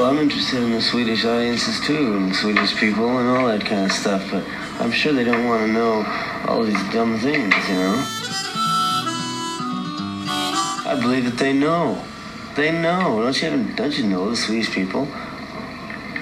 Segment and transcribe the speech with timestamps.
[0.00, 3.84] Well, I'm interested in the Swedish audiences too, and Swedish people and all that kind
[3.84, 4.42] of stuff, but
[4.80, 6.06] I'm sure they don't want to know
[6.48, 7.96] all these dumb things, you know?
[10.86, 11.98] I believe that they know.
[12.56, 13.20] They know.
[13.22, 15.06] Don't you, don't you know the Swedish people?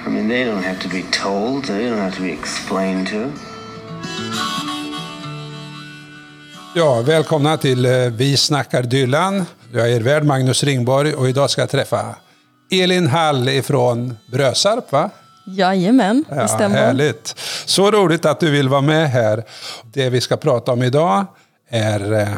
[0.04, 1.66] I mean, they don't have to be told.
[1.66, 3.32] They don't have to be explained to.
[6.74, 9.44] Ja, välkomna till eh, Vi snackar Dylan.
[9.72, 12.16] Jag är er värd Magnus Ringborg och idag ska jag träffa
[12.70, 15.10] Elin Hall ifrån Brösarp, va?
[15.46, 16.76] Jajamän, det Ja, stämmer.
[16.76, 17.34] härligt.
[17.66, 19.44] Så roligt att du vill vara med här.
[19.92, 21.26] Det vi ska prata om idag
[21.70, 22.28] är, eh,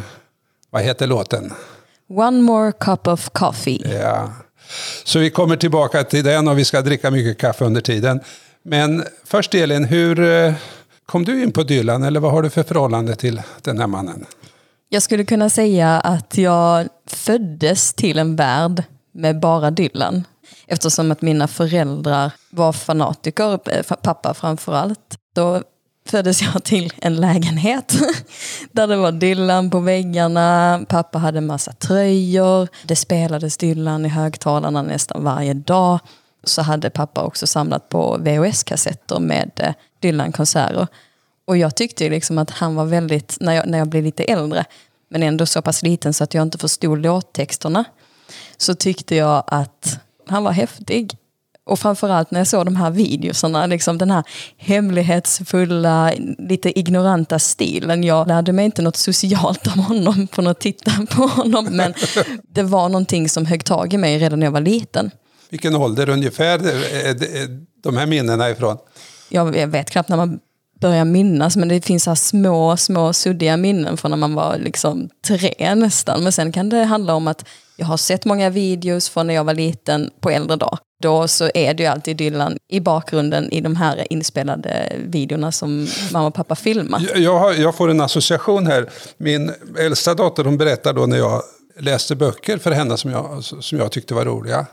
[0.71, 1.53] vad heter låten?
[2.09, 3.99] One more cup of coffee.
[4.03, 4.33] Ja.
[5.05, 8.21] Så vi kommer tillbaka till den och vi ska dricka mycket kaffe under tiden.
[8.63, 10.53] Men först Elin, hur eh,
[11.07, 14.25] kom du in på Dylan eller vad har du för förhållande till den här mannen?
[14.89, 20.25] Jag skulle kunna säga att jag föddes till en värld med bara Dylan.
[20.67, 25.17] Eftersom att mina föräldrar var fanatiker, eh, pappa framförallt.
[25.35, 25.63] Då
[26.07, 27.99] föddes jag till en lägenhet
[28.73, 34.09] där det var Dylan på väggarna, pappa hade en massa tröjor, det spelades Dylan i
[34.09, 35.99] högtalarna nästan varje dag.
[36.45, 40.87] Så hade pappa också samlat på VHS-kassetter med eh, Dylan-konserter.
[41.47, 44.25] Och jag tyckte ju liksom att han var väldigt, när jag, när jag blev lite
[44.25, 44.65] äldre,
[45.09, 47.85] men ändå så pass liten så att jag inte förstod låttexterna,
[48.61, 51.17] så tyckte jag att han var häftig.
[51.65, 54.25] Och framförallt när jag såg de här videosarna, liksom den här
[54.57, 58.05] hemlighetsfulla, lite ignoranta stilen.
[58.05, 61.95] Jag lärde mig inte något socialt av honom på att titta på honom, men
[62.49, 65.11] det var någonting som högg tag i mig redan när jag var liten.
[65.51, 67.17] Vilken ålder ungefär är
[67.83, 68.77] de här minnena ifrån?
[69.29, 70.41] jag vet knappt när man
[70.81, 74.59] Börja minnas, men det finns så här små, små suddiga minnen från när man var
[74.59, 76.23] liksom tre nästan.
[76.23, 77.45] Men sen kan det handla om att
[77.77, 80.79] jag har sett många videos från när jag var liten på äldre dag.
[81.03, 85.89] Då så är det ju alltid Dylan i bakgrunden i de här inspelade videorna som
[86.13, 87.03] mamma och pappa filmar.
[87.09, 88.91] Jag, jag, har, jag får en association här.
[89.17, 91.43] Min äldsta dotter hon berättar då när jag
[91.79, 94.67] läste böcker för henne som jag, som jag tyckte var roliga.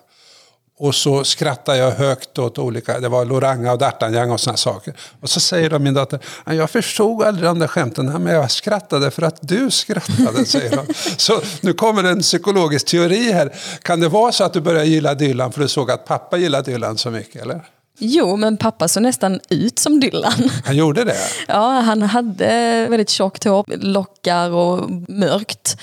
[0.79, 4.93] Och så skrattade jag högt åt olika, det var Loranga och D'Artagnan och sådana saker.
[5.21, 8.51] Och så säger då min dotter, "Ja, jag förstod aldrig de där skämten, men jag
[8.51, 10.87] skrattade för att du skrattade, säger hon.
[11.17, 13.55] Så nu kommer en psykologisk teori här.
[13.81, 16.71] Kan det vara så att du började gilla Dylan för du såg att pappa gillade
[16.71, 17.61] Dylan så mycket, eller?
[17.99, 20.49] Jo, men pappa såg nästan ut som Dylan.
[20.65, 21.17] Han gjorde det?
[21.47, 22.45] Ja, han hade
[22.89, 25.77] väldigt tjockt hår, lockar och mörkt.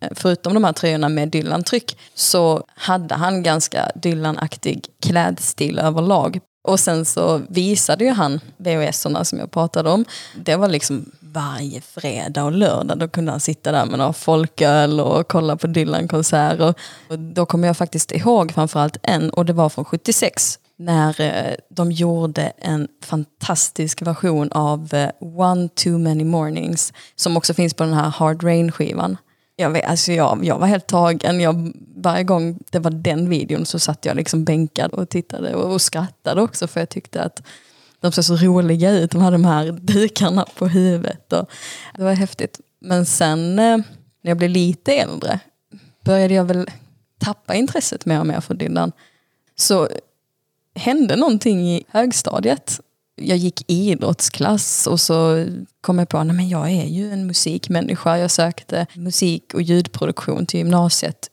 [0.00, 6.40] Eh, förutom de här tröjorna med Dylan-tryck så hade han ganska Dylan-aktig klädstil överlag.
[6.68, 10.04] Och sen så visade ju han VHS-erna som jag pratade om.
[10.36, 12.98] Det var liksom varje fredag och lördag.
[12.98, 16.74] Då kunde han sitta där med några folköl och kolla på Dylan-konserter.
[17.08, 21.54] Och då kommer jag faktiskt ihåg framförallt en, och det var från 76 när eh,
[21.70, 27.84] de gjorde en fantastisk version av eh, One Too Many Mornings som också finns på
[27.84, 29.16] den här Hard Rain-skivan.
[29.56, 31.40] Jag, vet, alltså jag, jag var helt tagen.
[31.40, 35.72] Jag, varje gång det var den videon så satt jag liksom bänkad och tittade och,
[35.72, 37.42] och skrattade också för jag tyckte att
[38.00, 39.10] de såg så roliga ut.
[39.10, 41.32] De hade de här dukarna på huvudet.
[41.32, 41.50] Och
[41.96, 42.60] det var häftigt.
[42.78, 43.76] Men sen eh,
[44.22, 45.40] när jag blev lite äldre
[46.04, 46.70] började jag väl
[47.18, 48.92] tappa intresset mer och mer för Dylan.
[49.56, 49.88] Så
[50.74, 52.80] hände någonting i högstadiet.
[53.16, 55.46] Jag gick idrottsklass och så
[55.80, 58.18] kom jag på att jag är ju en musikmänniska.
[58.18, 61.30] Jag sökte musik och ljudproduktion till gymnasiet.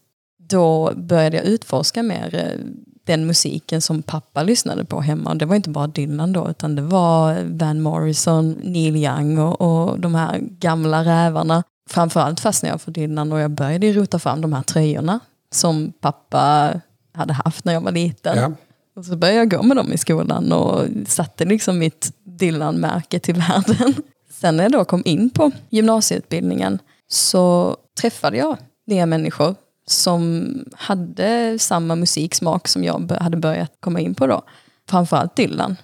[0.50, 2.66] Då började jag utforska mer eh,
[3.06, 5.30] den musiken som pappa lyssnade på hemma.
[5.30, 9.62] Och det var inte bara Dylan då, utan det var Van Morrison, Neil Young och,
[9.62, 11.64] och de här gamla rävarna.
[11.90, 15.20] Framförallt fastnade jag för Dylan och jag började rota fram de här tröjorna
[15.52, 16.74] som pappa
[17.14, 18.38] hade haft när jag var liten.
[18.38, 18.52] Ja.
[18.96, 23.36] Och så började jag gå med dem i skolan och satte liksom mitt Dylan-märke till
[23.36, 23.94] världen.
[24.30, 28.58] Sen när jag då kom in på gymnasieutbildningen så träffade jag
[28.88, 29.56] nya människor
[29.88, 34.42] som hade samma musiksmak som jag hade börjat komma in på då.
[34.90, 35.76] Framförallt Dylan.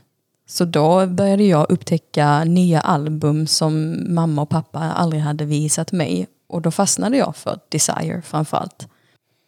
[0.47, 6.27] Så då började jag upptäcka nya album som mamma och pappa aldrig hade visat mig.
[6.49, 8.87] Och då fastnade jag för Desire framförallt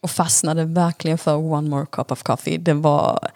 [0.02, 2.58] och fastnade verkligen för One More Cup of Coffee.
[2.58, 3.28] Det var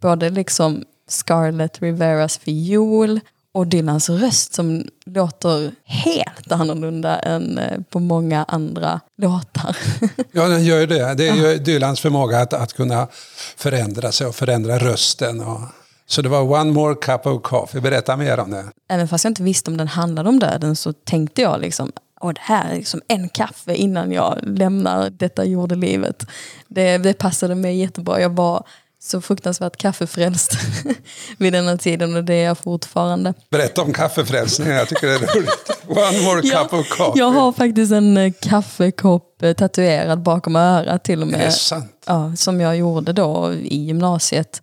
[0.00, 3.20] både liksom Scarlett Riveras fiol
[3.56, 9.76] och Dylans röst som låter helt annorlunda än eh, på många andra låtar.
[10.32, 11.14] Ja, den gör ju det.
[11.14, 13.08] Det är ju Dylans förmåga att, att kunna
[13.56, 15.40] förändra sig och förändra rösten.
[15.40, 15.60] Och,
[16.06, 17.80] så det var One More Cup of Coffee.
[17.80, 18.64] Berätta mer om det.
[18.88, 22.34] Även fast jag inte visste om den handlade om döden så tänkte jag liksom och
[22.34, 26.26] det här är liksom en kaffe innan jag lämnar detta jordelivet.
[26.68, 28.20] Det, det passade mig jättebra.
[28.20, 28.66] Jag var
[29.06, 30.52] så fruktansvärt kaffefrälst
[31.38, 33.34] vid denna tiden och det är jag fortfarande.
[33.50, 35.76] Berätta om kaffefrälsningen, jag tycker det är roligt.
[35.86, 37.18] One more cup of coffee.
[37.18, 41.40] Jag har faktiskt en eh, kaffekopp eh, tatuerad bakom örat till och med.
[41.40, 42.04] Det är sant.
[42.06, 44.62] Ja, som jag gjorde då i gymnasiet.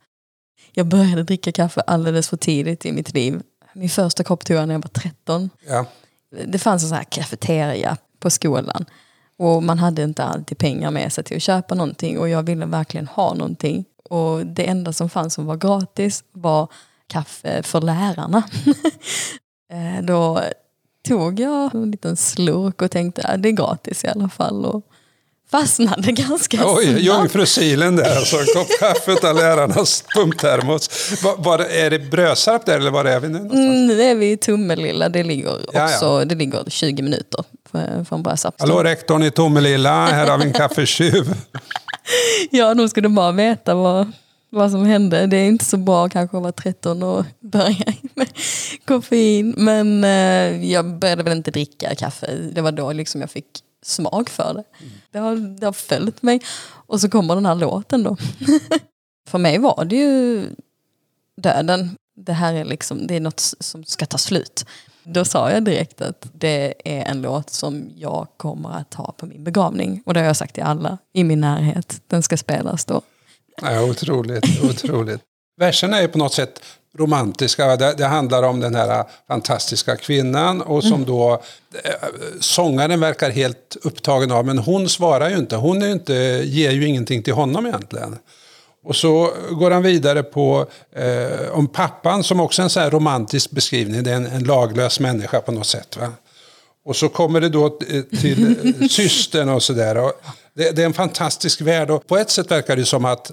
[0.73, 3.41] Jag började dricka kaffe alldeles för tidigt i mitt liv.
[3.73, 5.49] Min första kopp tog jag när jag var 13.
[5.67, 5.85] Ja.
[6.45, 8.85] Det fanns en sån här kafeteria på skolan.
[9.39, 12.65] Och man hade inte alltid pengar med sig till att köpa någonting och jag ville
[12.65, 13.85] verkligen ha någonting.
[14.09, 16.67] Och det enda som fanns som var gratis var
[17.07, 18.43] kaffe för lärarna.
[19.73, 20.41] Eh, Då
[21.07, 24.65] tog jag en liten slurk och tänkte att det är gratis i alla fall.
[24.65, 24.81] Och
[25.51, 27.01] fastnade ganska Oj, snabbt.
[27.01, 31.11] jungfrusilen där, alltså kopp kaffe av lärarnas pumptermos.
[31.23, 33.59] Var, var, är det Brösarp där eller var är vi nu någonstans?
[33.65, 36.25] Mm, Nu är vi i Tummelilla, det ligger, också, Ja, ja.
[36.25, 37.43] Det ligger 20 minuter
[38.05, 38.55] från Brösarp.
[38.59, 41.33] Hallå rektorn i Tomelilla, här har vi en kaffetjuv.
[42.51, 44.11] Ja, de skulle bara veta vad,
[44.49, 45.27] vad som hände.
[45.27, 48.27] Det är inte så bra kanske att vara 13 och börja med
[48.85, 49.53] koffein.
[49.57, 52.35] Men eh, jag började väl inte dricka kaffe.
[52.35, 53.47] Det var då liksom jag fick
[53.83, 54.63] smak för det.
[55.11, 56.41] Det har, det har följt mig.
[56.65, 58.17] Och så kommer den här låten då.
[59.27, 60.45] för mig var det ju
[61.37, 61.97] döden.
[62.15, 64.65] Det här är liksom, det är något som ska ta slut.
[65.03, 69.25] Då sa jag direkt att det är en låt som jag kommer att ha på
[69.25, 70.03] min begravning.
[70.05, 72.01] Och det har jag sagt till alla i min närhet.
[72.07, 73.01] Den ska spelas då.
[73.61, 75.21] Ja, otroligt, otroligt.
[75.57, 76.61] Verserna är på något sätt
[76.97, 77.75] romantiska.
[77.75, 81.31] Det, det handlar om den här fantastiska kvinnan och som då
[81.83, 81.91] eh,
[82.39, 84.45] sångaren verkar helt upptagen av.
[84.45, 85.55] Men hon svarar ju inte.
[85.55, 86.13] Hon är inte,
[86.45, 88.17] ger ju ingenting till honom egentligen.
[88.83, 92.91] Och så går han vidare på eh, om pappan som också är en sån här
[92.91, 94.03] romantisk beskrivning.
[94.03, 95.97] Det är en, en laglös människa på något sätt.
[95.97, 96.11] Va?
[96.85, 100.11] Och så kommer det då eh, till eh, systern och sådär.
[100.53, 103.31] Det, det är en fantastisk värld och på ett sätt verkar det som att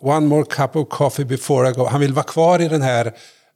[0.00, 1.84] One more cup of coffee before I go.
[1.84, 3.12] Han vill vara kvar i den här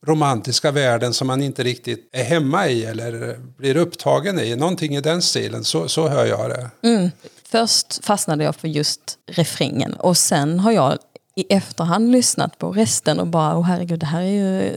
[0.07, 4.57] romantiska världen som man inte riktigt är hemma i eller blir upptagen i.
[4.57, 6.89] Någonting i den stilen, så, så hör jag det.
[6.89, 7.11] Mm.
[7.45, 10.99] Först fastnade jag för just refrängen och sen har jag
[11.37, 14.73] i efterhand lyssnat på resten och bara, åh herregud, det här är ju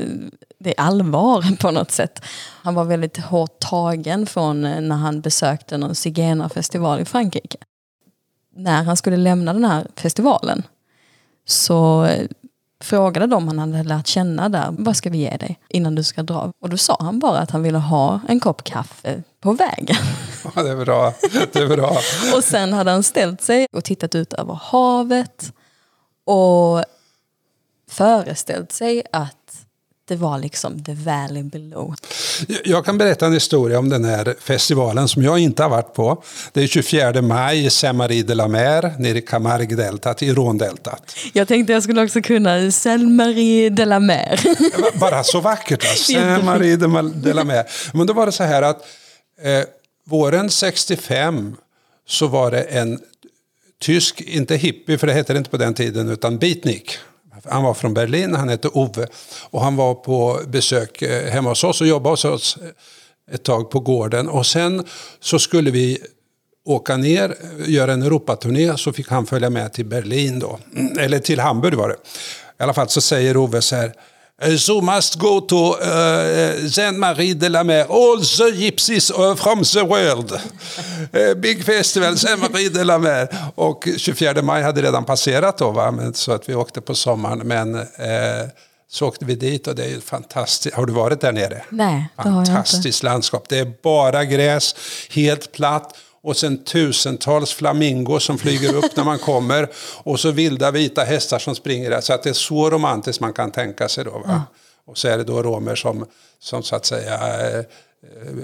[0.60, 2.22] det är allvar på något sätt.
[2.62, 7.58] Han var väldigt hårt tagen från eh, när han besökte någon zigenarfestival i Frankrike.
[8.56, 10.64] När han skulle lämna den här festivalen
[11.46, 12.28] så eh,
[12.84, 16.24] frågade de han hade lärt känna där, vad ska vi ge dig innan du ska
[16.24, 16.52] dra?
[16.62, 19.96] Och då sa han bara att han ville ha en kopp kaffe på vägen.
[20.56, 21.14] Ja, det är bra.
[21.54, 21.98] Det är bra.
[22.36, 25.54] Och sen hade han ställt sig och tittat ut över havet
[26.26, 26.84] och
[27.90, 29.45] föreställt sig att
[30.08, 31.96] det var liksom the valley below.
[32.64, 36.24] Jag kan berätta en historia om den här festivalen som jag inte har varit på.
[36.54, 41.16] Det är 24 maj i Saint-Marie de la Mer nere i Camargue-deltat, i Råndeltat.
[41.34, 44.40] Jag tänkte jag skulle också kunna Sainte-Marie de la Mer.
[45.00, 45.86] Bara så vackert.
[45.90, 46.12] Alltså.
[46.14, 47.66] Saint-Marie de la Mer.
[47.94, 48.82] Men då var det så här att
[49.42, 49.64] eh,
[50.08, 51.56] våren 65
[52.08, 53.00] så var det en
[53.82, 56.98] tysk, inte hippie för det hette det inte på den tiden, utan beatnik.
[57.50, 59.08] Han var från Berlin, han hette Ove.
[59.50, 63.44] Och han var på besök eh, hemma hos oss och jobbade hos oss eh, ett
[63.44, 64.30] tag på gården.
[64.30, 64.84] Och sen
[65.20, 65.98] så skulle vi
[66.66, 70.60] åka ner, eh, göra en Europaturné, så fick han följa med till Berlin då.
[71.00, 71.96] Eller till Hamburg var det.
[72.60, 73.94] I alla fall så säger Ove så här.
[74.42, 79.64] "Eh, So must go to uh, Saint-Marie de la Mer, all the gypsies uh, from
[79.64, 80.40] the world.
[81.14, 83.28] Eh, big festival, Saint-Marie de la Mer.
[83.56, 85.92] Och 24 maj hade redan passerat då, va?
[85.92, 87.40] Men, så att vi åkte på sommaren.
[87.48, 88.48] Men eh,
[88.92, 90.76] så åkte vi dit och det är ju fantastiskt.
[90.76, 91.64] Har du varit där nere?
[91.70, 92.52] Nej, det har jag inte.
[92.52, 93.50] Fantastiskt landskap.
[93.50, 94.76] Det är bara gräs,
[95.10, 95.96] helt platt.
[96.26, 99.70] Och sen tusentals flamingos som flyger upp när man kommer.
[100.04, 102.02] Och så vilda vita hästar som springer där.
[102.02, 104.12] Så att det är så romantiskt man kan tänka sig då.
[104.12, 104.44] Va?
[104.86, 106.06] Och så är det då romer som,
[106.40, 107.14] som så att säga
[107.58, 107.66] eh,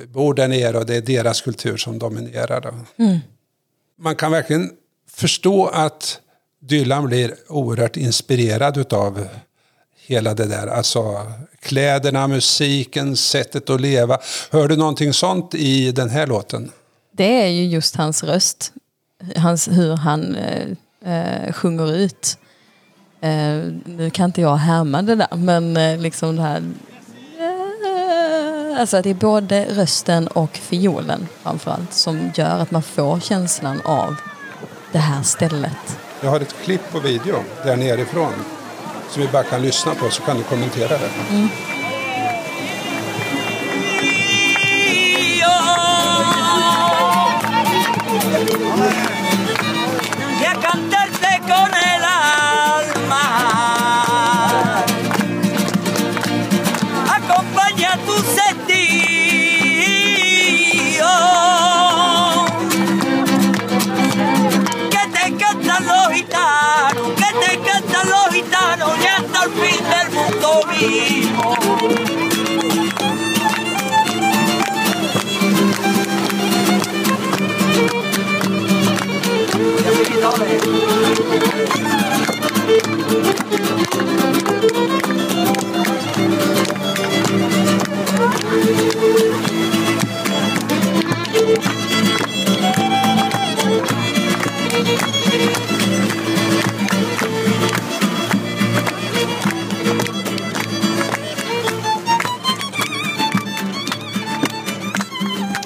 [0.07, 2.61] bor där nere och det är deras kultur som dominerar.
[2.61, 2.73] Då.
[3.99, 4.71] Man kan verkligen
[5.09, 6.19] förstå att
[6.61, 9.27] Dylan blir oerhört inspirerad av
[10.07, 10.67] hela det där.
[10.67, 14.19] Alltså kläderna, musiken, sättet att leva.
[14.51, 16.71] Hör du någonting sånt i den här låten?
[17.11, 18.73] Det är ju just hans röst.
[19.35, 20.67] Hans, hur han eh,
[21.05, 22.37] eh, sjunger ut.
[23.21, 26.63] Eh, nu kan inte jag härma det där, men eh, liksom det här...
[27.39, 33.81] Eh, alltså det är både rösten och fiolen framförallt som gör att man får känslan
[33.85, 34.15] av
[34.91, 35.99] det här stället.
[36.21, 38.33] Jag har ett klipp på video där nerifrån
[39.09, 41.35] som vi bara kan lyssna på så kan du kommentera det.
[41.35, 41.80] y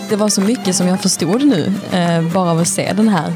[0.09, 3.33] det var så mycket som jag förstod nu, eh, bara av att se den här.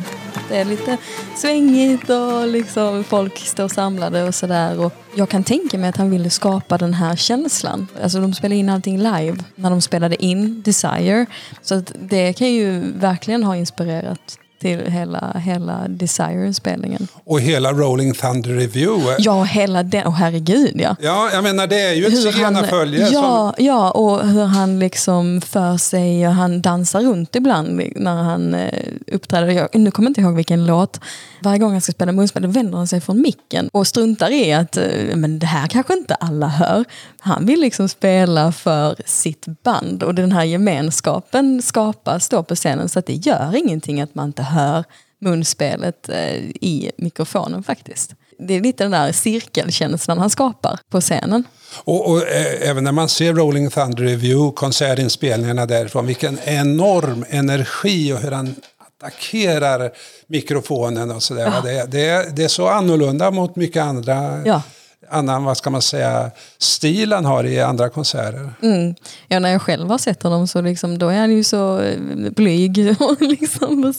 [0.50, 0.98] Det är lite
[1.36, 4.92] svängigt och liksom folk står samlade och sådär.
[5.16, 7.88] Jag kan tänka mig att han ville skapa den här känslan.
[8.04, 11.26] Alltså de spelade in allting live när de spelade in Desire.
[11.62, 17.08] Så att det kan ju verkligen ha inspirerat till hela, hela Desire-spelningen.
[17.24, 19.16] Och hela Rolling Thunder Review.
[19.20, 20.08] Ja, hela den.
[20.08, 20.96] Och herregud ja.
[21.02, 23.10] Ja, jag menar det är ju ett zigenarfölje.
[23.10, 23.66] Ja, som...
[23.66, 28.84] ja, och hur han liksom för sig och han dansar runt ibland när han eh,
[29.12, 29.48] uppträder.
[29.48, 31.00] Jag, nu kommer jag inte ihåg vilken låt.
[31.42, 34.78] Varje gång han ska spela munspel vänder han sig från micken och struntar i att
[34.78, 34.84] eh,
[35.16, 36.86] men det här kanske inte alla hör.
[37.20, 42.90] Han vill liksom spela för sitt band och den här gemenskapen skapas då på scenen
[42.90, 44.84] så att det gör ingenting att man inte hör
[45.22, 48.16] munspelet eh, i mikrofonen faktiskt.
[48.40, 51.44] Det är lite den där cirkelkänslan han skapar på scenen.
[51.84, 58.14] Och, och eh, även när man ser Rolling Thunder Review, konsertinspelningarna därifrån, vilken enorm energi
[58.14, 58.56] och hur han
[58.88, 59.92] attackerar
[60.28, 61.52] mikrofonen och sådär.
[61.56, 61.62] Ja.
[61.62, 64.62] Det, det, det, är så annorlunda mot mycket andra ja
[65.08, 68.54] annan, vad ska man säga, stil han har i andra konserter.
[68.62, 68.96] Mm.
[69.28, 72.00] Ja, när jag själv har sett honom så liksom, då är han ju så eh,
[72.36, 73.94] blyg och liksom.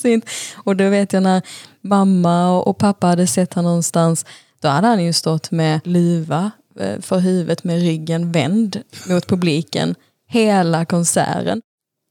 [0.57, 1.43] Och då vet jag när
[1.81, 4.27] mamma och pappa hade sett honom någonstans,
[4.61, 9.95] då hade han ju stått med luva eh, för huvudet med ryggen vänd mot publiken
[10.29, 11.61] hela konserten.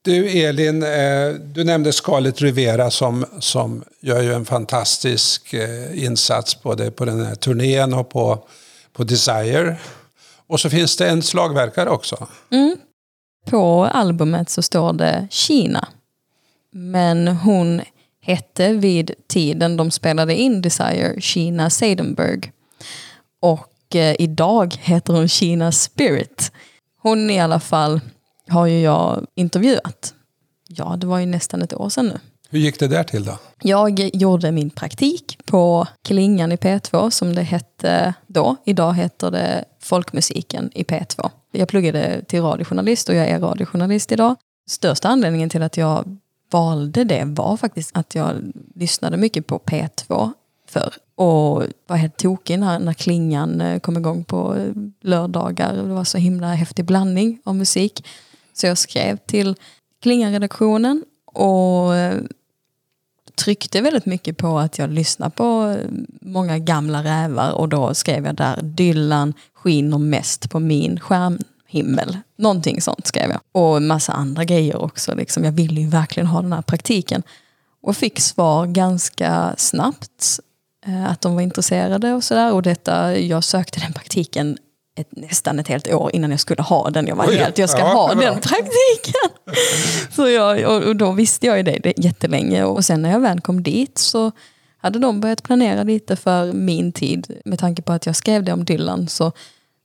[0.05, 5.55] Du Elin, eh, du nämnde Scarlett Rivera som, som gör ju en fantastisk
[5.93, 8.43] insats både på den här turnén och på
[8.99, 9.77] på Desire.
[10.47, 12.27] Och så finns det en slagverkare också.
[12.51, 12.77] Mm.
[13.45, 15.87] På albumet så står det Kina.
[16.71, 17.81] Men hon
[18.21, 22.51] hette vid tiden de spelade in Desire Kina Seidenberg.
[23.41, 26.51] Och eh, idag heter hon Kina Spirit.
[27.01, 28.01] Hon i alla fall
[28.47, 30.13] har ju jag intervjuat.
[30.67, 32.19] Ja, det var ju nästan ett år sedan nu.
[32.51, 33.37] Hur gick det där till då?
[33.61, 38.55] Jag gjorde min praktik på Klingan i P2 som det hette då.
[38.65, 41.29] Idag heter det Folkmusiken i P2.
[41.51, 44.35] Jag pluggade till radiojournalist och jag är radiojournalist idag.
[44.69, 46.17] Största anledningen till att jag
[46.51, 48.35] valde det var faktiskt att jag
[48.75, 50.31] lyssnade mycket på P2
[50.67, 50.93] förr.
[51.15, 54.65] Och var helt tokig när, när Klingan eh, kom igång på
[55.01, 55.73] lördagar.
[55.73, 58.05] Det var så himla häftig blandning av musik.
[58.53, 59.55] Så jag skrev till
[60.01, 62.21] Klingan-redaktionen och eh,
[63.39, 65.89] tryckte väldigt mycket på att jag lyssnar på eh,
[66.21, 72.17] många gamla rävar och då skrev jag där Dylan skiner mest på min skärmhimmel.
[72.37, 73.39] Någonting sånt skrev jag.
[73.51, 75.15] Och en massa andra grejer också.
[75.15, 75.43] Liksom.
[75.43, 77.23] Jag ville ju verkligen ha den här praktiken.
[77.81, 80.39] Och fick svar ganska snabbt
[80.85, 82.53] eh, att de var intresserade och sådär.
[82.53, 84.57] Och detta, jag sökte den praktiken
[84.99, 87.07] ett, nästan ett helt år innan jag skulle ha den.
[87.07, 89.29] Jag var Oj, helt, jag ska ja, ha den praktiken.
[90.11, 92.63] så jag, och då visste jag ju det, det jättelänge.
[92.63, 94.31] Och sen när jag väl kom dit så
[94.77, 97.41] hade de börjat planera lite för min tid.
[97.45, 99.31] Med tanke på att jag skrev det om Dylan så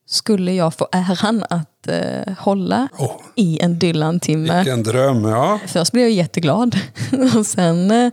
[0.06, 4.56] skulle jag få äran att eh, hålla oh, i en Dylan-timme.
[4.56, 5.60] Vilken dröm, ja.
[5.66, 6.76] Först blev jag jätteglad.
[7.36, 8.12] och sen, eh,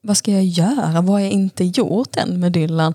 [0.00, 0.92] vad ska jag göra?
[0.92, 2.94] Vad har jag inte gjort än med Dylan?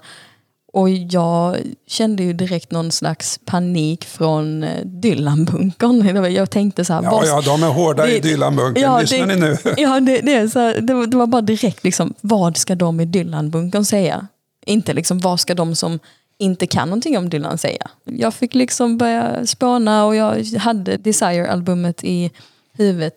[0.73, 1.57] Och jag
[1.87, 6.33] kände ju direkt någon slags panik från eh, Dylan-bunkern.
[6.33, 8.83] Jag tänkte så här, ja, ja, de är hårda det, i Dylan-bunkern.
[8.83, 9.57] Ja, Lyssnar det, ni nu?
[9.77, 12.99] Ja, det, det, är så här, det, det, var bara direkt liksom, vad ska de
[12.99, 14.27] i Dylan-bunkern säga?
[14.65, 15.99] Inte liksom, vad ska de som
[16.37, 17.89] inte kan någonting om Dylan säga?
[18.03, 22.31] Jag fick liksom börja spåna och jag hade Desire-albumet i
[22.73, 23.13] huvudet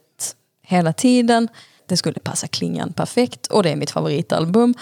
[0.62, 1.48] hela tiden.
[1.86, 4.74] Det skulle passa klingan perfekt och det är mitt favoritalbum.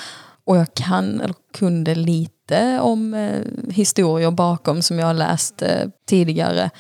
[0.45, 2.40] Och jag kan, eller kunde lite
[2.81, 6.71] om eh, historier bakom som jag har läst eh, tidigare.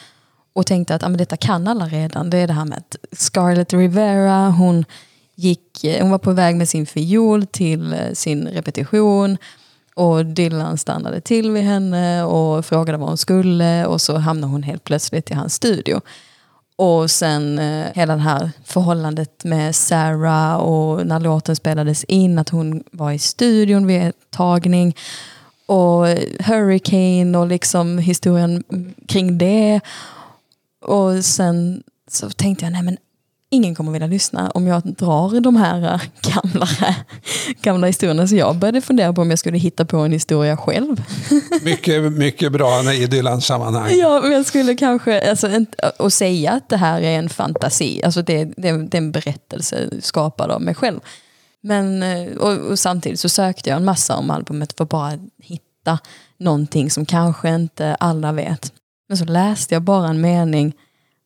[0.52, 2.30] Och tänkte att ah, men detta kan alla redan.
[2.30, 4.84] Det är det här med att Scarlett Rivera, hon,
[5.34, 9.36] gick, eh, hon var på väg med sin fiol till eh, sin repetition.
[9.94, 14.62] Och Dylan stannade till vid henne och frågade vad hon skulle och så hamnade hon
[14.62, 16.00] helt plötsligt i hans studio.
[16.76, 22.48] Och sen eh, hela det här förhållandet med Sarah och när låten spelades in, att
[22.48, 24.96] hon var i studion vid tagning.
[25.70, 26.06] Och
[26.38, 28.64] Hurricane och liksom historien
[29.06, 29.80] kring det.
[30.86, 32.96] Och sen så tänkte jag, nej men
[33.50, 35.80] ingen kommer vilja lyssna om jag drar de här
[36.20, 36.68] gamla,
[37.62, 38.26] gamla historierna.
[38.26, 41.02] Så jag började fundera på om jag skulle hitta på en historia själv.
[41.62, 43.90] Mycket, mycket bra i Dylans sammanhang.
[43.94, 45.64] Ja, men jag skulle kanske, alltså,
[45.96, 49.88] och säga att det här är en fantasi, alltså det, det, det är en berättelse
[50.00, 51.00] skapad av mig själv.
[51.62, 55.18] Men, eh, och, och, samtidigt så sökte jag en massa om albumet för att bara
[55.38, 55.98] hitta
[56.38, 58.72] någonting som kanske inte alla vet.
[59.08, 60.74] Men så läste jag bara en mening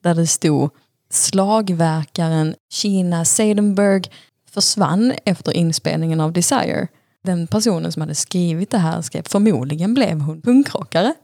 [0.02, 0.70] där det stod
[1.10, 4.02] slagverkaren Kina Seidenberg
[4.50, 6.88] försvann efter inspelningen av Desire.
[7.24, 11.14] Den personen som hade skrivit det här skrev förmodligen blev hon punkrockare.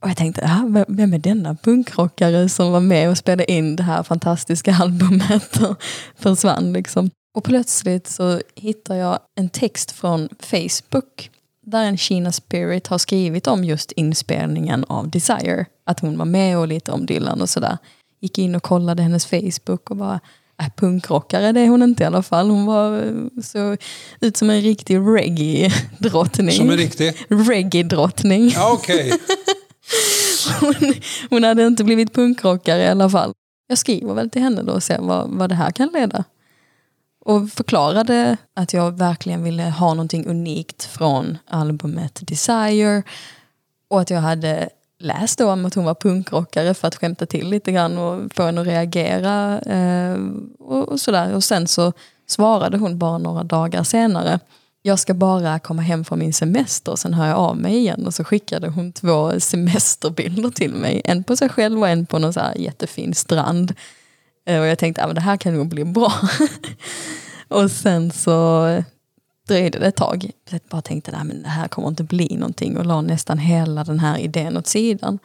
[0.00, 3.82] Och jag tänkte, ah, vem är denna punkrockare som var med och spelade in det
[3.82, 5.82] här fantastiska albumet och
[6.16, 7.10] försvann liksom.
[7.38, 11.30] Och plötsligt så hittar jag en text från Facebook
[11.66, 15.66] där en Kina Spirit har skrivit om just inspelningen av Desire.
[15.86, 17.78] Att hon var med och lite om Dylan och sådär.
[18.20, 20.20] Gick in och kollade hennes Facebook och bara,
[20.62, 22.50] äh, punkrockare det är hon inte i alla fall.
[22.50, 23.76] Hon var eh, så
[24.20, 26.56] ut som en riktig reggae-drottning.
[26.56, 27.14] Som en riktig?
[27.28, 28.50] Reggae-drottning.
[28.54, 28.72] Ja.
[28.72, 29.12] Okay.
[30.60, 30.74] hon,
[31.30, 33.32] hon hade inte blivit punkrockare i alla fall.
[33.68, 36.24] Jag skriver väl till henne då och ser vad, vad det här kan leda.
[37.28, 43.02] Och förklarade att jag verkligen ville ha någonting unikt från albumet Desire.
[43.88, 44.68] Och att jag hade
[44.98, 48.42] läst då om att hon var punkrockare för att skämta till lite grann och få
[48.42, 49.58] henne att reagera.
[49.60, 50.18] Eh,
[50.58, 51.34] och, och sådär.
[51.34, 51.92] Och sen så
[52.26, 54.40] svarade hon bara några dagar senare.
[54.82, 58.06] Jag ska bara komma hem från min semester, sen hör jag av mig igen.
[58.06, 61.02] Och så skickade hon två semesterbilder till mig.
[61.04, 63.74] En på sig själv och en på någon så här jättefin strand.
[64.48, 66.12] Eh, och jag tänkte att ah, det här kan nog bli bra.
[67.48, 68.66] och sen så
[69.48, 70.30] dröjde det ett tag.
[70.50, 73.98] Jag bara tänkte att det här kommer inte bli någonting och la nästan hela den
[73.98, 75.18] här idén åt sidan.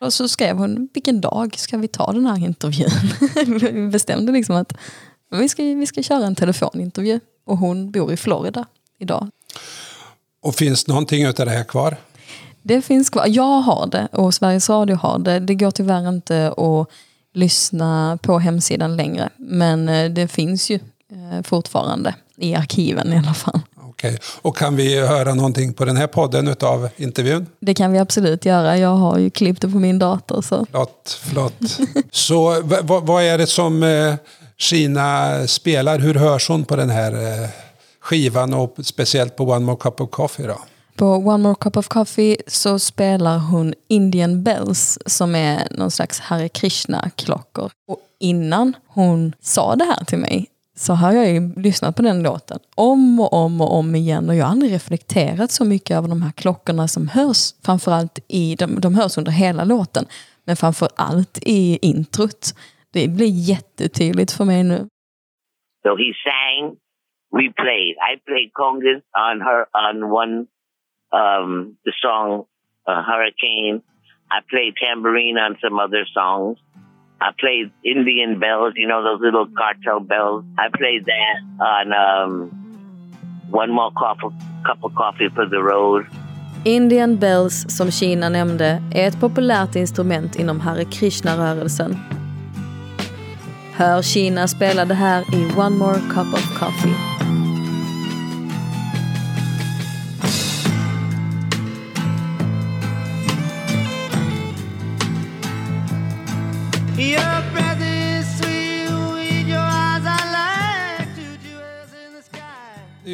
[0.00, 2.90] Och så skrev hon, vilken dag ska vi ta den här intervjun?
[3.60, 4.72] vi bestämde liksom att
[5.30, 7.20] vi ska, vi ska köra en telefonintervju.
[7.46, 8.66] Och hon bor i Florida
[8.98, 9.30] idag.
[10.42, 11.96] Och finns någonting av det här kvar?
[12.62, 13.24] Det finns kvar.
[13.28, 15.40] Jag har det och Sveriges Radio har det.
[15.40, 16.88] Det går tyvärr inte att
[17.34, 19.28] lyssna på hemsidan längre.
[19.36, 23.60] Men eh, det finns ju eh, fortfarande i arkiven i alla fall.
[23.76, 27.46] Okej, och kan vi höra någonting på den här podden av intervjun?
[27.60, 28.78] Det kan vi absolut göra.
[28.78, 30.42] Jag har ju klippt det på min dator.
[30.42, 30.66] Så.
[30.70, 31.78] Flott, flott.
[32.10, 32.62] så
[33.02, 34.14] vad är det som eh,
[34.56, 35.98] Kina spelar?
[35.98, 37.48] Hur hörs hon på den här
[38.00, 40.58] skivan och speciellt på One More Cup of Coffee då?
[40.98, 46.20] På One More Cup of Coffee så spelar hon Indian Bells som är någon slags
[46.20, 47.70] Hare Krishna-klockor.
[47.88, 52.22] Och innan hon sa det här till mig så har jag ju lyssnat på den
[52.22, 56.08] låten om och om och om igen och jag har aldrig reflekterat så mycket över
[56.08, 57.52] de här klockorna som hörs.
[57.64, 60.04] Framförallt i, de, de hörs under hela låten,
[60.46, 62.54] men framförallt i introt.
[62.92, 64.78] Det blir jättetydligt för mig nu.
[65.82, 66.76] So he sang,
[67.38, 67.94] we played.
[68.10, 70.46] I played congas on her on one
[71.12, 72.44] um, the song
[72.86, 73.82] uh, Hurricane.
[74.30, 76.58] I played tambourine on some other songs.
[77.20, 80.44] I played Indian bells, you know, those little cartel bells.
[80.58, 86.06] I played that on um, One More coffee, Cup of Coffee for the Road.
[86.64, 91.96] Indian Bells, som Kina nämnde, är ett populärt instrument inom Hare Krishna-rörelsen.
[93.76, 97.27] Hör Kina spela det här i One More Cup of Coffee.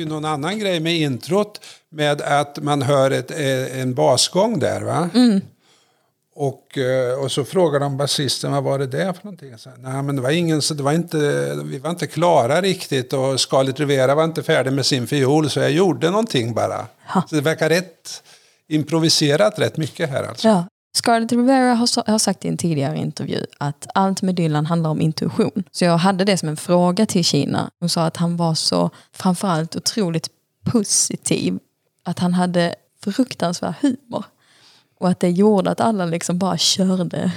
[0.04, 4.80] Ju någon annan grej med introt med att man hör ett, eh, en basgång där.
[4.80, 5.10] va?
[5.14, 5.40] Mm.
[6.36, 9.58] Och, eh, och så frågar de basisten vad var det där för någonting.
[9.58, 11.16] Så, Nej, men det var ingen, så det var inte,
[11.64, 15.60] vi var inte klara riktigt och Scarlett Rivera var inte färdig med sin fiol så
[15.60, 16.86] jag gjorde någonting bara.
[17.06, 17.22] Ha.
[17.28, 18.22] Så det verkar rätt
[18.68, 20.48] improviserat rätt mycket här alltså.
[20.48, 20.64] Ja.
[20.96, 25.64] Scarlett Rivera har, sagt i en tidigare intervju att allt med Dylan handlar om intuition.
[25.72, 27.70] Så jag hade det som en fråga till Kina.
[27.80, 30.28] Hon sa att han var så framförallt otroligt
[30.64, 31.58] positiv.
[32.04, 34.24] Att han hade fruktansvärd humor.
[35.00, 37.32] Och att det gjorde att alla liksom bara körde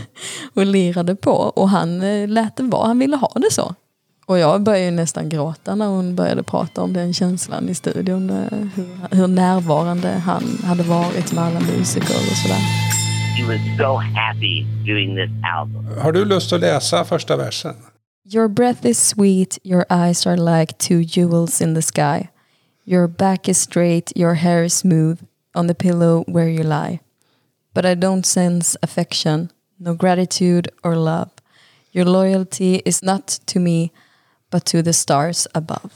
[0.54, 1.32] och lirade på.
[1.32, 3.74] Och han eh, lät det vara, han ville ha det så.
[4.32, 8.30] Och jag började nästan gråta när hon började prata om den känslan i studion.
[8.30, 12.56] Eh, hur, hur närvarande han hade varit med alla musiker och sådär.
[13.36, 15.98] He was so happy doing this album.
[15.98, 17.74] Har du lust att läsa första versen?
[18.34, 22.28] Your breath is sweet, your eyes are like two jewels in the sky.
[22.84, 25.18] Your back is straight, your hair is smooth
[25.54, 27.00] on the pillow where you lie.
[27.74, 31.30] But I don't sense affection, no gratitude or love.
[31.92, 33.92] Your loyalty is not to me,
[34.52, 35.88] but to the stars above.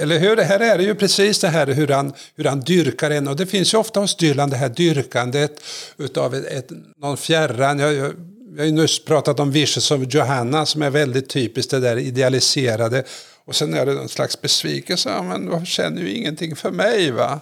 [0.00, 0.36] Eller hur?
[0.36, 3.28] Det här är ju precis det här hur han, hur han dyrkar en.
[3.28, 5.62] Och det finns ju ofta hos Dylan det här dyrkandet
[5.96, 7.78] utav ett, ett, någon fjärran.
[7.78, 8.14] Jag, jag,
[8.56, 11.96] jag har ju nyss pratat om Vicious of Johanna som är väldigt typiskt det där
[11.96, 13.04] idealiserade.
[13.44, 15.08] Och sen är det någon slags besvikelse.
[15.08, 17.40] Ja, men du känner ju ingenting för mig va?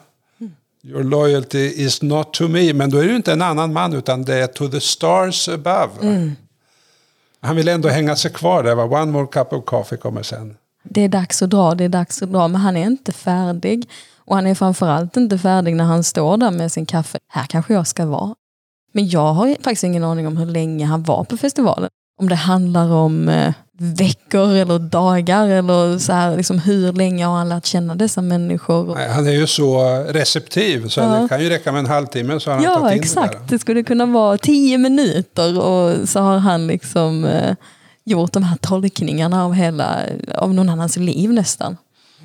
[0.83, 2.73] Your loyalty is not to me.
[2.73, 5.49] Men då är det ju inte en annan man utan det är to the stars
[5.49, 5.90] above.
[6.03, 6.37] Mm.
[7.40, 8.74] Han vill ändå hänga sig kvar där.
[8.74, 8.85] Va?
[8.85, 10.57] One more cup of coffee kommer sen.
[10.83, 12.48] Det är dags att dra, det är dags att dra.
[12.48, 13.88] Men han är inte färdig.
[14.18, 17.18] Och han är framförallt inte färdig när han står där med sin kaffe.
[17.29, 18.35] Här kanske jag ska vara.
[18.92, 21.90] Men jag har faktiskt ingen aning om hur länge han var på festivalen.
[22.20, 27.37] Om det handlar om eh, veckor eller dagar eller så här, liksom hur länge har
[27.37, 28.95] han lärt känna dessa människor?
[28.95, 31.07] Nej, han är ju så receptiv så Ja.
[31.07, 33.33] det kan ju räcka med en halvtimme så har han Ja, tagit in exakt.
[33.33, 33.47] det där.
[33.49, 37.55] Det skulle kunna vara tio minuter och så har han liksom eh,
[38.05, 39.99] gjort de här tolkningarna av hela,
[40.37, 41.77] av någon annans liv nästan.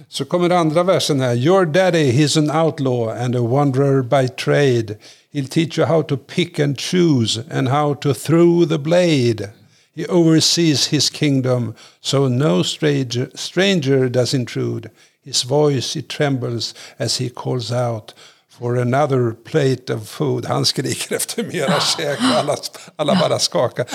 [0.09, 1.35] Så kommer andra versen här.
[1.35, 4.95] Your daddy, he's an outlaw and a wanderer by trade.
[5.33, 9.49] He'll teach you how to pick and choose and how to throw the blade.
[9.95, 14.89] He oversees his kingdom, so no stranger, stranger does intrude.
[15.25, 18.13] His voice it trembles as he calls out
[18.59, 20.45] for another plate of food.
[20.45, 22.55] Han skriker efter mera käk och alla,
[22.95, 23.85] alla bara skakar.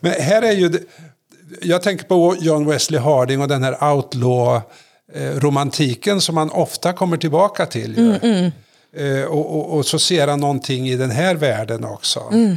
[0.00, 0.68] Men här är ju...
[0.68, 0.82] det-
[1.62, 4.60] Jag tänker på John Wesley Harding och den här outlaw
[5.14, 7.94] eh, som man ofta kommer tillbaka till.
[7.98, 8.50] ju.
[8.96, 12.20] Eh, och, och, och så ser han någonting i den här världen också.
[12.32, 12.54] Eh,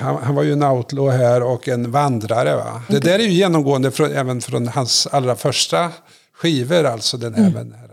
[0.00, 2.56] han, han var ju en outlaw här och en vandrare.
[2.56, 2.82] Va?
[2.88, 5.90] Det där är ju genomgående från, även från hans allra första
[6.34, 6.84] skivor.
[6.84, 7.86] Alltså den, även den här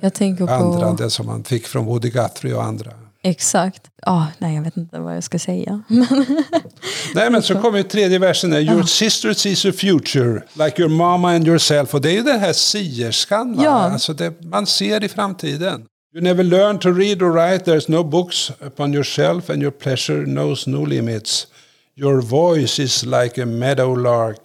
[0.00, 0.52] Jag tänker på...
[0.52, 2.92] vandrande som han fick från Woody Guthrie och andra.
[3.22, 3.82] Exakt.
[4.02, 5.82] Ah, nej, jag vet inte vad jag ska säga.
[7.14, 8.60] Nej men så kommer ju tredje versen där.
[8.60, 11.94] Your sister sees a future like your mama and yourself.
[11.94, 13.60] Och det är ju den här sierskan.
[13.62, 13.70] Ja.
[13.70, 15.84] Alltså det, man ser i framtiden.
[16.14, 17.64] You never learn to read or write.
[17.64, 21.48] There's no books upon your shelf and your pleasure knows no limits.
[21.96, 24.38] Your voice is like a meadow lark.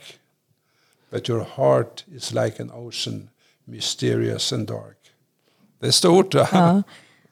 [1.11, 3.29] But your heart is like an ocean,
[3.67, 4.97] mysterious and dark.
[5.79, 6.33] Det är stort.
[6.33, 6.83] Ja.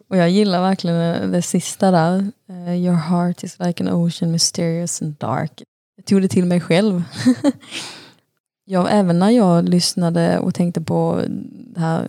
[0.07, 2.31] Och jag gillar verkligen det sista där.
[2.49, 5.63] Eh, your heart is like an ocean, mysterious and dark.
[5.95, 7.03] Jag tog det till mig själv.
[8.65, 12.07] ja, även när jag lyssnade och tänkte på det här,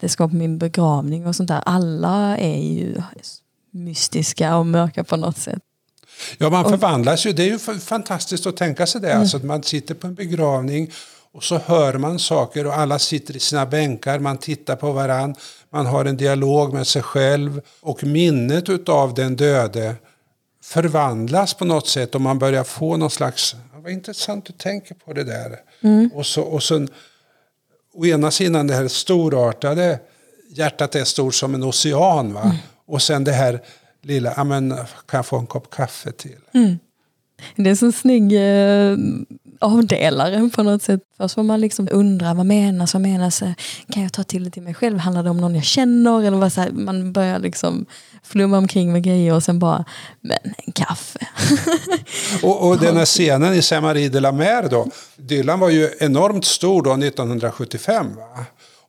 [0.00, 1.62] det ska på min begravning och sånt där.
[1.66, 3.02] Alla är ju
[3.70, 5.62] mystiska och mörka på något sätt.
[6.38, 7.32] Ja, man förvandlas ju.
[7.32, 9.10] Det är ju fantastiskt att tänka sig Mm.
[9.10, 9.16] det.
[9.16, 10.90] Alltså att man sitter på en begravning
[11.32, 15.34] och så hör man saker och alla sitter i sina bänkar, man tittar på varann,
[15.70, 19.94] man har en dialog med sig själv och minnet utav den döde
[20.62, 25.12] förvandlas på något sätt och man börjar få någon slags, vad intressant du tänker på
[25.12, 25.58] det där.
[25.80, 26.10] Mm.
[26.14, 26.86] Och så, och så
[27.94, 29.98] å ena sidan det här storartade,
[30.48, 32.56] hjärtat är stort som en ocean va.
[32.86, 33.62] Och sen det här
[34.02, 34.70] lilla, ja men
[35.06, 36.38] kan jag få en kopp kaffe till?
[37.56, 38.96] Det är en sån snygg eh,
[39.60, 41.00] avdelare på något sätt.
[41.16, 43.42] Först får man liksom undra vad menas, vad menas?
[43.42, 43.52] Eh,
[43.92, 44.98] kan jag ta till det till mig själv?
[44.98, 46.22] Handlar det om någon jag känner?
[46.22, 47.86] Eller vad så här, man börjar liksom
[48.22, 49.84] flumma omkring med grejer och sen bara,
[50.20, 51.18] men en kaffe.
[52.42, 56.44] Och, och den här scenen i Saint-Marie de la Mer då, Dylan var ju enormt
[56.44, 58.44] stor då 1975 va?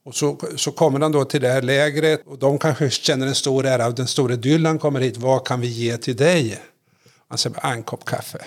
[0.06, 3.36] Och så, så kommer han då till det här lägret och de kanske känner en
[3.36, 6.60] stor ära av den store Dylan kommer hit, vad kan vi ge till dig?
[7.32, 8.38] Han säger bara, en kopp kaffe.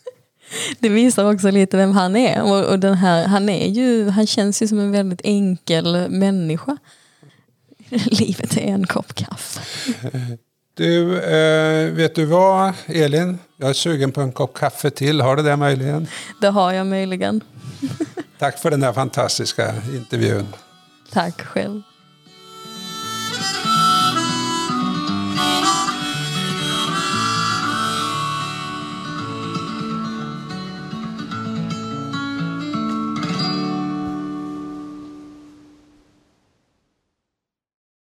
[0.78, 2.42] Det visar också lite vem han är.
[2.42, 6.76] Och, och den här, han, är ju, han känns ju som en väldigt enkel människa.
[7.88, 9.60] Livet är en kopp kaffe.
[10.76, 13.38] Du, eh, vet du vad Elin?
[13.56, 16.06] Jag är sugen på en kopp kaffe till, har du det möjligen?
[16.40, 17.40] Det har jag möjligen.
[18.38, 20.46] Tack för den här fantastiska intervjun.
[21.12, 21.82] Tack själv.